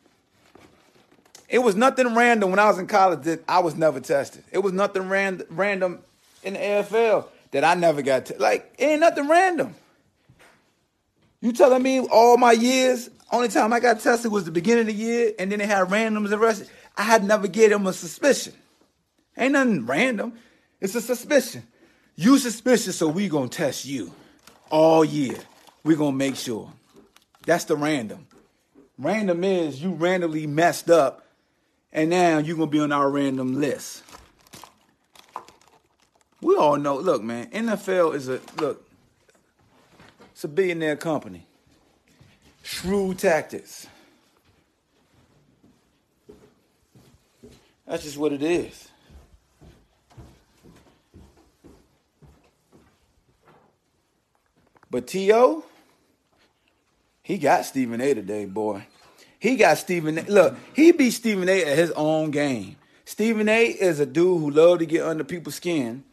[1.52, 4.42] It was nothing random when I was in college that I was never tested.
[4.50, 5.98] It was nothing ran- random
[6.42, 8.38] in the AFL that I never got to.
[8.38, 9.74] Like, ain't nothing random.
[11.42, 14.86] You telling me all my years, only time I got tested was the beginning of
[14.86, 16.64] the year, and then they had randoms the rest.
[16.96, 18.54] I had never gave them a suspicion.
[19.36, 20.32] Ain't nothing random.
[20.80, 21.64] It's a suspicion.
[22.16, 24.14] You suspicious, so we gonna test you
[24.70, 25.36] all year.
[25.84, 26.72] We gonna make sure.
[27.44, 28.26] That's the random.
[28.96, 31.21] Random is you randomly messed up,
[31.92, 34.02] and now you're gonna be on our random list.
[36.40, 36.96] We all know.
[36.96, 38.88] Look, man, NFL is a look.
[40.32, 41.46] It's a billionaire company.
[42.62, 43.86] Shrewd tactics.
[47.86, 48.88] That's just what it is.
[54.90, 55.64] But T.O.,
[57.22, 58.86] he got Stephen A today, boy.
[59.42, 60.22] He got Stephen A.
[60.22, 62.76] Look, he beat Stephen A at his own game.
[63.04, 66.04] Stephen A is a dude who love to get under people's skin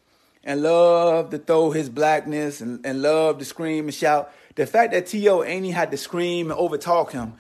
[0.44, 4.34] and love to throw his blackness and, and love to scream and shout.
[4.56, 5.44] The fact that T.O.
[5.44, 7.34] ain't had to scream and overtalk him,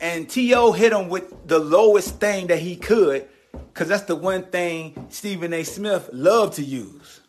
[0.00, 0.72] and T.O.
[0.72, 5.52] hit him with the lowest thing that he could, because that's the one thing Stephen
[5.52, 5.62] A.
[5.62, 7.20] Smith loved to use.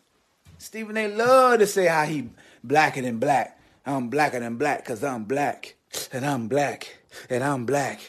[0.57, 1.09] Stephen A.
[1.09, 2.27] loved to say how he
[2.63, 3.61] blacker than black.
[3.85, 5.75] I'm blacker than black because I'm black,
[6.11, 7.99] and I'm black, and I'm black.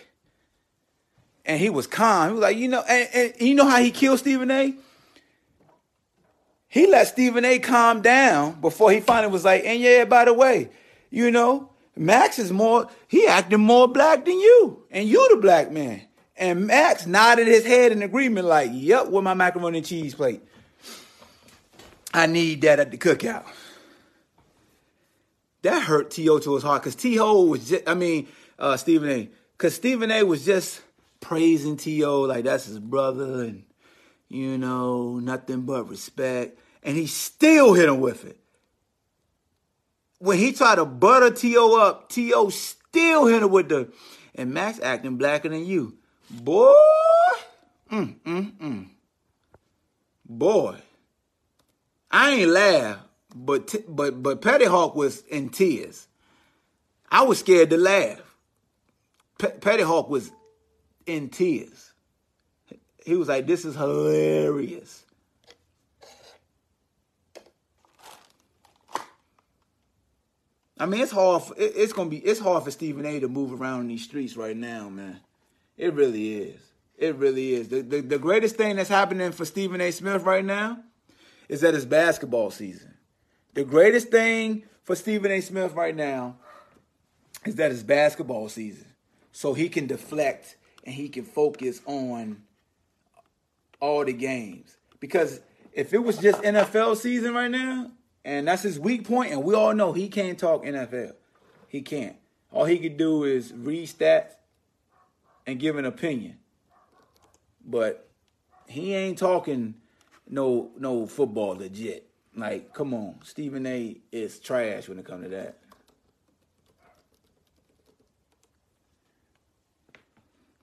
[1.44, 2.28] And he was calm.
[2.28, 4.74] He was like, you know, and, and you know how he killed Stephen A?
[6.68, 10.34] He let Stephen A calm down before he finally was like, and yeah, by the
[10.34, 10.70] way,
[11.10, 14.82] You know, Max is more, he acting more black than you.
[14.90, 16.02] And you the black man.
[16.36, 20.42] And Max nodded his head in agreement, like, yep, with my macaroni and cheese plate.
[22.12, 23.44] I need that at the cookout.
[25.62, 26.40] That hurt T.O.
[26.40, 27.44] to his heart because T.O.
[27.44, 28.26] was just, I mean,
[28.58, 29.30] uh, Stephen A.
[29.56, 30.22] Because Stephen A.
[30.22, 30.80] was just
[31.20, 32.22] praising T.O.
[32.22, 33.64] like that's his brother and,
[34.28, 36.58] you know, nothing but respect.
[36.82, 38.38] And he still hit him with it.
[40.18, 41.80] When he tried to butter T.O.
[41.80, 42.50] up, T.O.
[42.50, 43.92] still hit him with the,
[44.34, 45.96] and Max acting blacker than you.
[46.30, 46.72] Boy,
[47.90, 48.88] mm, mm, mm.
[50.26, 50.78] Boy,
[52.10, 52.98] I ain't laugh,
[53.34, 56.08] but t- but but Petty Hawk was in tears.
[57.10, 58.20] I was scared to laugh.
[59.38, 60.30] P- Petty Hawk was
[61.06, 61.92] in tears.
[63.04, 65.04] He was like, "This is hilarious."
[70.78, 71.42] I mean, it's hard.
[71.42, 72.18] For, it, it's gonna be.
[72.18, 73.20] It's hard for Stephen A.
[73.20, 75.20] to move around in these streets right now, man.
[75.76, 76.60] It really is.
[76.96, 77.68] It really is.
[77.68, 79.90] The, the, the greatest thing that's happening for Stephen A.
[79.90, 80.78] Smith right now
[81.48, 82.94] is that it's basketball season.
[83.54, 85.40] The greatest thing for Stephen A.
[85.40, 86.36] Smith right now
[87.44, 88.86] is that it's basketball season.
[89.34, 92.44] So he can deflect and he can focus on
[93.80, 94.76] all the games.
[95.00, 95.40] Because
[95.72, 97.90] if it was just NFL season right now,
[98.24, 101.14] and that's his weak point, and we all know he can't talk NFL.
[101.66, 102.14] He can't.
[102.52, 104.34] All he could do is read stats
[105.48, 106.38] and give an opinion.
[107.66, 108.08] But
[108.68, 109.74] he ain't talking
[110.28, 112.08] no no football legit.
[112.36, 113.96] Like, come on, Stephen A.
[114.12, 115.58] is trash when it comes to that.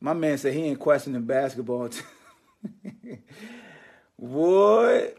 [0.03, 1.87] My man said he ain't questioning basketball.
[4.15, 5.17] what?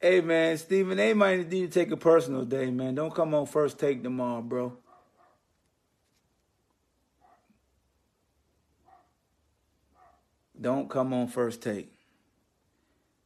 [0.00, 1.12] Hey man, Stephen A.
[1.14, 2.94] might need to take a personal day, man.
[2.94, 4.72] Don't come on first take tomorrow, bro.
[10.58, 11.92] Don't come on first take.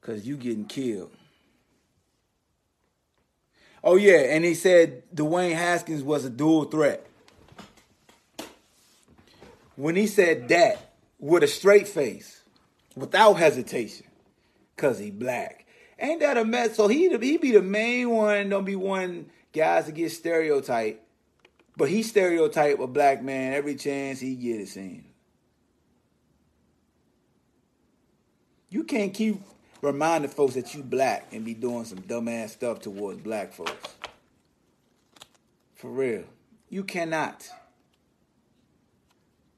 [0.00, 1.10] Cause you getting killed.
[3.82, 7.06] Oh yeah, and he said Dwayne Haskins was a dual threat.
[9.76, 10.93] When he said that
[11.24, 12.42] with a straight face,
[12.94, 14.04] without hesitation,
[14.76, 15.64] cause he black.
[15.98, 16.76] Ain't that a mess?
[16.76, 18.50] So he he be the main one.
[18.50, 21.02] Don't be one guys to get stereotyped,
[21.78, 25.06] but he stereotype a black man every chance he get it seems.
[28.68, 29.40] You can't keep
[29.80, 33.94] reminding folks that you black and be doing some dumbass stuff towards black folks.
[35.74, 36.24] For real.
[36.68, 37.48] You cannot.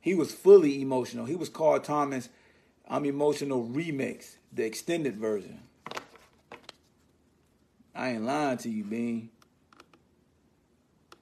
[0.06, 1.26] He was fully emotional.
[1.26, 2.28] He was Carl Thomas
[2.88, 5.58] I'm Emotional Remix, the extended version.
[7.92, 9.30] I ain't lying to you, Bean.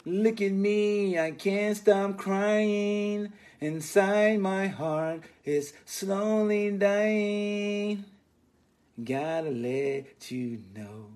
[0.04, 3.32] Look at me, I can't stop crying.
[3.58, 8.04] Inside my heart is slowly dying.
[9.02, 11.06] Gotta let you know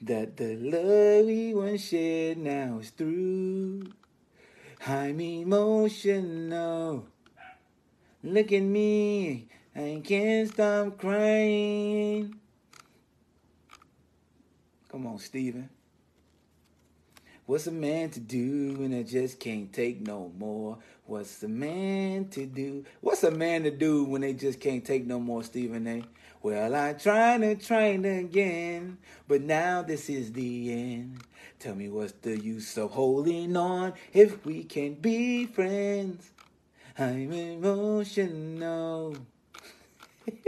[0.00, 3.92] that the love we once shared now is through.
[4.86, 7.06] I'm emotional.
[8.22, 12.34] Look at me, I can't stop crying.
[14.90, 15.68] Come on, Stephen.
[17.46, 20.78] What's a man to do when I just can't take no more?
[21.04, 22.84] What's a man to do?
[23.00, 26.04] What's a man to do when they just can't take no more, Stephen A?
[26.42, 28.96] Well, I tried and tried again,
[29.28, 31.22] but now this is the end.
[31.58, 36.30] Tell me what's the use of holding on if we can't be friends?
[36.98, 39.16] I'm emotional.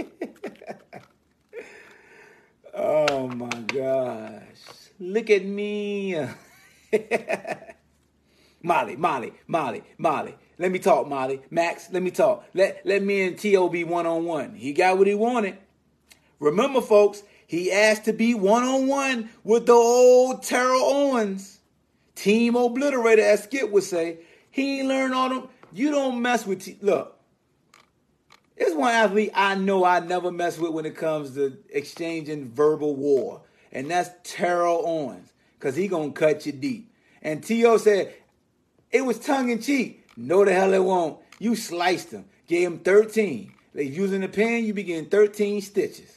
[2.74, 4.62] oh my gosh.
[4.98, 6.16] Look at me.
[8.62, 10.37] Molly, Molly, Molly, Molly.
[10.59, 11.42] Let me talk, Molly.
[11.50, 12.44] Max, let me talk.
[12.55, 13.68] Let let me and T.O.
[13.68, 14.55] be one on one.
[14.55, 15.59] He got what he wanted.
[16.42, 21.61] Remember, folks, he asked to be one on one with the old Terrell Owens.
[22.16, 24.18] Team obliterator, as Skip would say.
[24.50, 25.48] He ain't learned all them.
[25.72, 26.78] You don't mess with T.
[26.83, 27.16] Look,
[28.59, 32.97] there's one athlete I know I never mess with when it comes to exchanging verbal
[32.97, 36.93] war, and that's Terrell Owens, because he gonna cut you deep.
[37.22, 37.76] And T.O.
[37.76, 38.14] said,
[38.90, 40.05] it was tongue in cheek.
[40.16, 41.20] No, the hell it won't.
[41.38, 42.24] You sliced him.
[42.49, 43.55] Gave him 13.
[43.74, 46.16] They using the pen, you begin 13 stitches.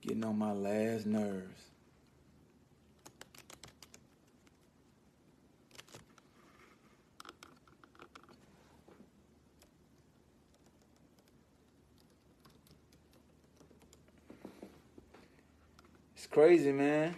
[0.00, 1.62] Getting on my last nerves.
[16.16, 17.14] It's crazy, man.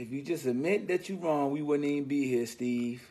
[0.00, 3.06] If you just admit that you're wrong, we wouldn't even be here, Steve.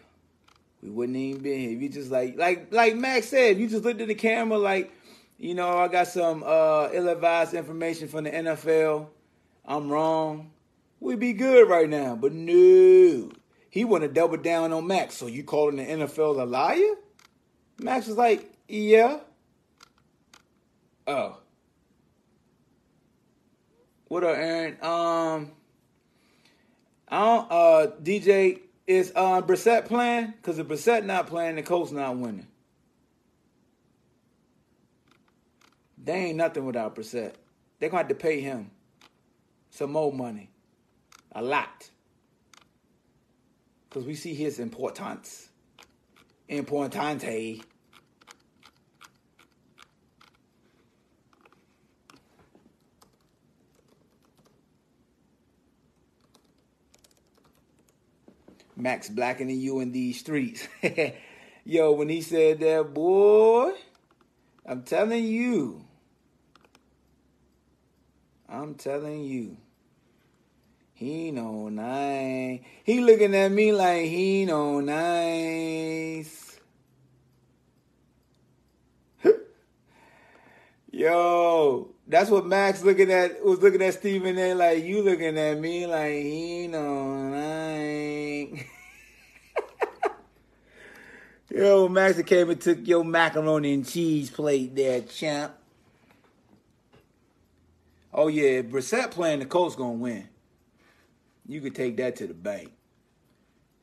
[0.89, 1.77] We wouldn't even be here.
[1.77, 4.91] You just like like like Max said, you just looked at the camera like,
[5.37, 9.07] you know, I got some uh ill-advised information from the NFL.
[9.65, 10.49] I'm wrong.
[10.99, 12.15] We'd be good right now.
[12.15, 13.29] But no.
[13.69, 15.13] He wanna double down on Max.
[15.13, 16.95] So you calling the NFL a liar?
[17.77, 19.19] Max was like, Yeah.
[21.05, 21.37] Oh.
[24.07, 24.77] What up, Aaron?
[24.81, 25.51] Um
[27.11, 28.59] I don't, uh, DJ,
[28.89, 30.33] is uh, Brissett playing?
[30.37, 32.47] Because if Brissett not playing, the Colts not winning.
[36.03, 37.33] They ain't nothing without Brissett.
[37.77, 38.71] They're to have to pay him
[39.69, 40.49] some more money.
[41.33, 41.87] A lot.
[43.87, 45.49] Because we see his importance.
[46.49, 47.61] Importante.
[58.79, 60.67] Max blackening you in these streets.
[61.65, 63.73] Yo, when he said that, boy,
[64.65, 65.83] I'm telling you.
[68.47, 69.57] I'm telling you.
[70.93, 72.61] He know nice.
[72.83, 76.59] He looking at me like he know nice.
[80.91, 85.59] Yo, that's what Max looking at was looking at Stephen there like you looking at
[85.59, 88.63] me like he know nice.
[91.51, 95.53] Yo, Max came and took your macaroni and cheese plate there, champ.
[98.11, 100.27] Oh yeah, Brissett playing the Colts gonna win.
[101.47, 102.71] You could take that to the bank.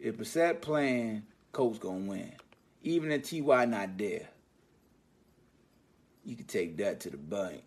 [0.01, 1.23] If Brissett playing,
[1.53, 2.33] Colts gonna win.
[2.83, 4.29] Even if Ty not there,
[6.25, 7.63] you could take that to the bank.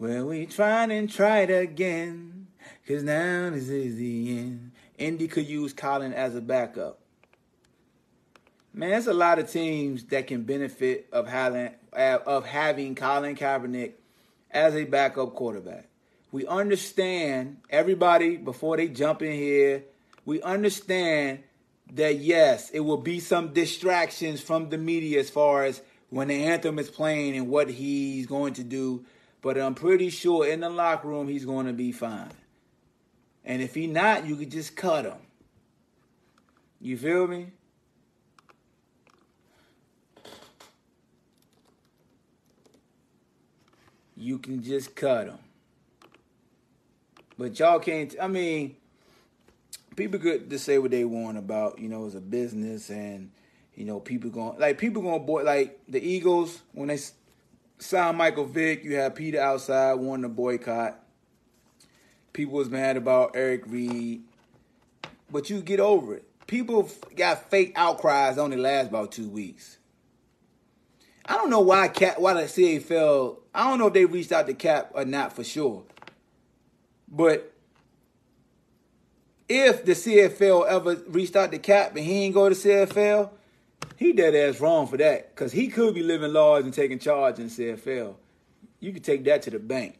[0.00, 2.46] Well, we tried and tried again,
[2.86, 4.70] cause now this is the end.
[4.96, 7.00] Indy could use Colin as a backup.
[8.72, 13.94] Man, there's a lot of teams that can benefit of having of having Colin Kaepernick
[14.52, 15.88] as a backup quarterback.
[16.30, 19.82] We understand everybody before they jump in here.
[20.24, 21.42] We understand
[21.94, 26.44] that yes, it will be some distractions from the media as far as when the
[26.44, 29.04] anthem is playing and what he's going to do.
[29.40, 32.30] But I'm pretty sure in the locker room he's going to be fine.
[33.44, 35.18] And if he not, you could just cut him.
[36.80, 37.52] You feel me?
[44.18, 45.38] you can just cut him.
[47.38, 48.14] But y'all can't.
[48.20, 48.76] I mean,
[49.96, 53.30] people could just say what they want about you know it's a business and
[53.74, 56.98] you know people going like people going boy like the Eagles when they
[57.78, 58.84] signed Michael Vick.
[58.84, 61.02] You had PETA outside wanting to boycott.
[62.32, 64.22] People was mad about Eric Reid.
[65.30, 66.24] but you get over it.
[66.46, 69.78] People got fake outcries only last about two weeks.
[71.26, 73.38] I don't know why Cap, why the CFL.
[73.54, 75.84] I don't know if they reached out to Cap or not for sure.
[77.06, 77.52] But
[79.48, 83.30] if the CFL ever reached out to Cap and he ain't go to CFL,
[83.96, 85.34] he dead ass wrong for that.
[85.34, 88.14] Cause he could be living large and taking charge in CFL.
[88.80, 89.98] You could take that to the bank.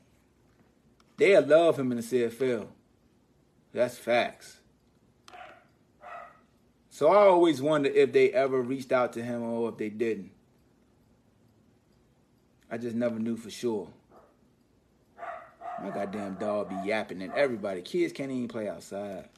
[1.17, 2.69] They'll love him in the CFL.
[3.73, 4.61] That's facts.
[6.91, 10.31] So I always wonder if they ever reached out to him or if they didn't.
[12.71, 13.89] I just never knew for sure.
[15.83, 17.83] My goddamn dog be yapping and everybody.
[17.83, 19.29] Kids can't even play outside.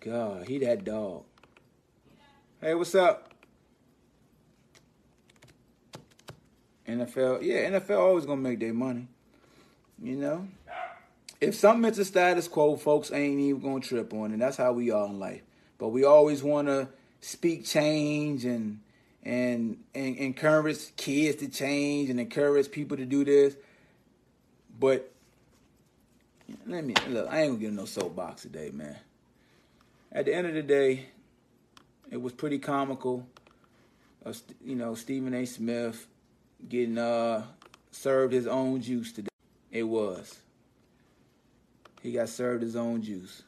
[0.00, 1.24] God, he that dog.
[2.60, 3.32] Hey, what's up?
[6.88, 9.06] NFL, yeah, NFL always gonna make their money.
[10.02, 10.48] You know?
[11.40, 14.38] If something is a status quo, folks ain't even gonna trip on it.
[14.38, 15.42] That's how we are in life.
[15.76, 16.88] But we always wanna
[17.20, 18.80] speak change and
[19.22, 23.56] and, and encourage kids to change and encourage people to do this.
[24.78, 25.12] But
[26.66, 27.28] let me look.
[27.30, 28.96] I ain't gonna get no soapbox today, man.
[30.10, 31.06] At the end of the day,
[32.10, 33.26] it was pretty comical.
[34.24, 35.44] Uh, of you know Stephen A.
[35.44, 36.06] Smith
[36.66, 37.44] getting uh
[37.90, 39.28] served his own juice today.
[39.70, 40.38] It was.
[42.02, 43.42] He got served his own juice.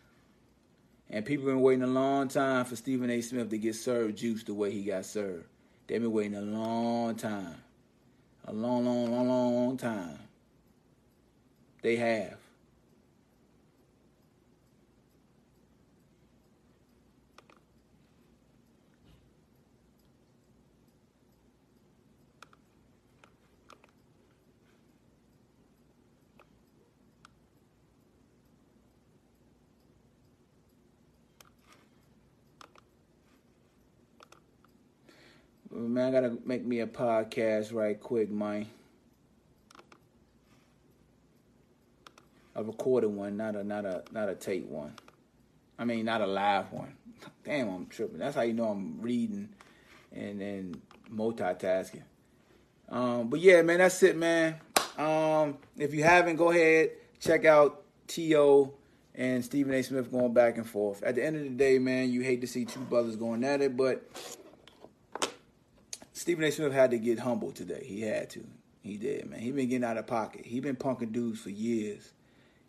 [1.09, 3.21] And people been waiting a long time for Stephen A.
[3.21, 5.45] Smith to get served juice the way he got served.
[5.87, 7.57] They've been waiting a long time.
[8.47, 10.19] A long, long, long, long time.
[11.83, 12.40] They have.
[35.89, 38.67] Man, I gotta make me a podcast right quick, man.
[42.55, 44.95] A recorded one, not a not a not a tape one.
[45.79, 46.95] I mean, not a live one.
[47.45, 48.19] Damn, I'm tripping.
[48.19, 49.49] That's how you know I'm reading
[50.13, 50.81] and and
[51.13, 52.03] multitasking.
[52.89, 54.61] Um, but yeah, man, that's it, man.
[54.99, 58.73] Um, if you haven't, go ahead check out T.O.
[59.15, 59.83] and Stephen A.
[59.83, 61.03] Smith going back and forth.
[61.03, 63.61] At the end of the day, man, you hate to see two brothers going at
[63.61, 64.03] it, but
[66.21, 66.53] Stephen A.
[66.53, 67.83] Smith had to get humble today.
[67.83, 68.45] He had to.
[68.83, 69.41] He did, man.
[69.41, 70.45] He been getting out of pocket.
[70.45, 72.13] He been punking dudes for years,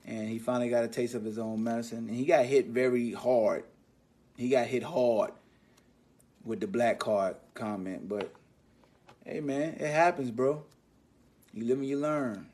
[0.06, 2.08] and he finally got a taste of his own medicine.
[2.08, 3.66] And he got hit very hard.
[4.38, 5.32] He got hit hard
[6.46, 8.08] with the black card comment.
[8.08, 8.34] But
[9.26, 10.64] hey, man, it happens, bro.
[11.54, 12.48] You live and you learn.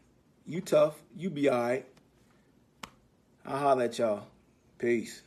[0.48, 0.96] You tough.
[1.16, 1.86] You be alright.
[3.46, 4.26] I'll holler at y'all.
[4.80, 5.22] Peace.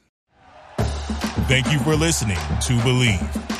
[1.47, 3.59] Thank you for listening to Bleav.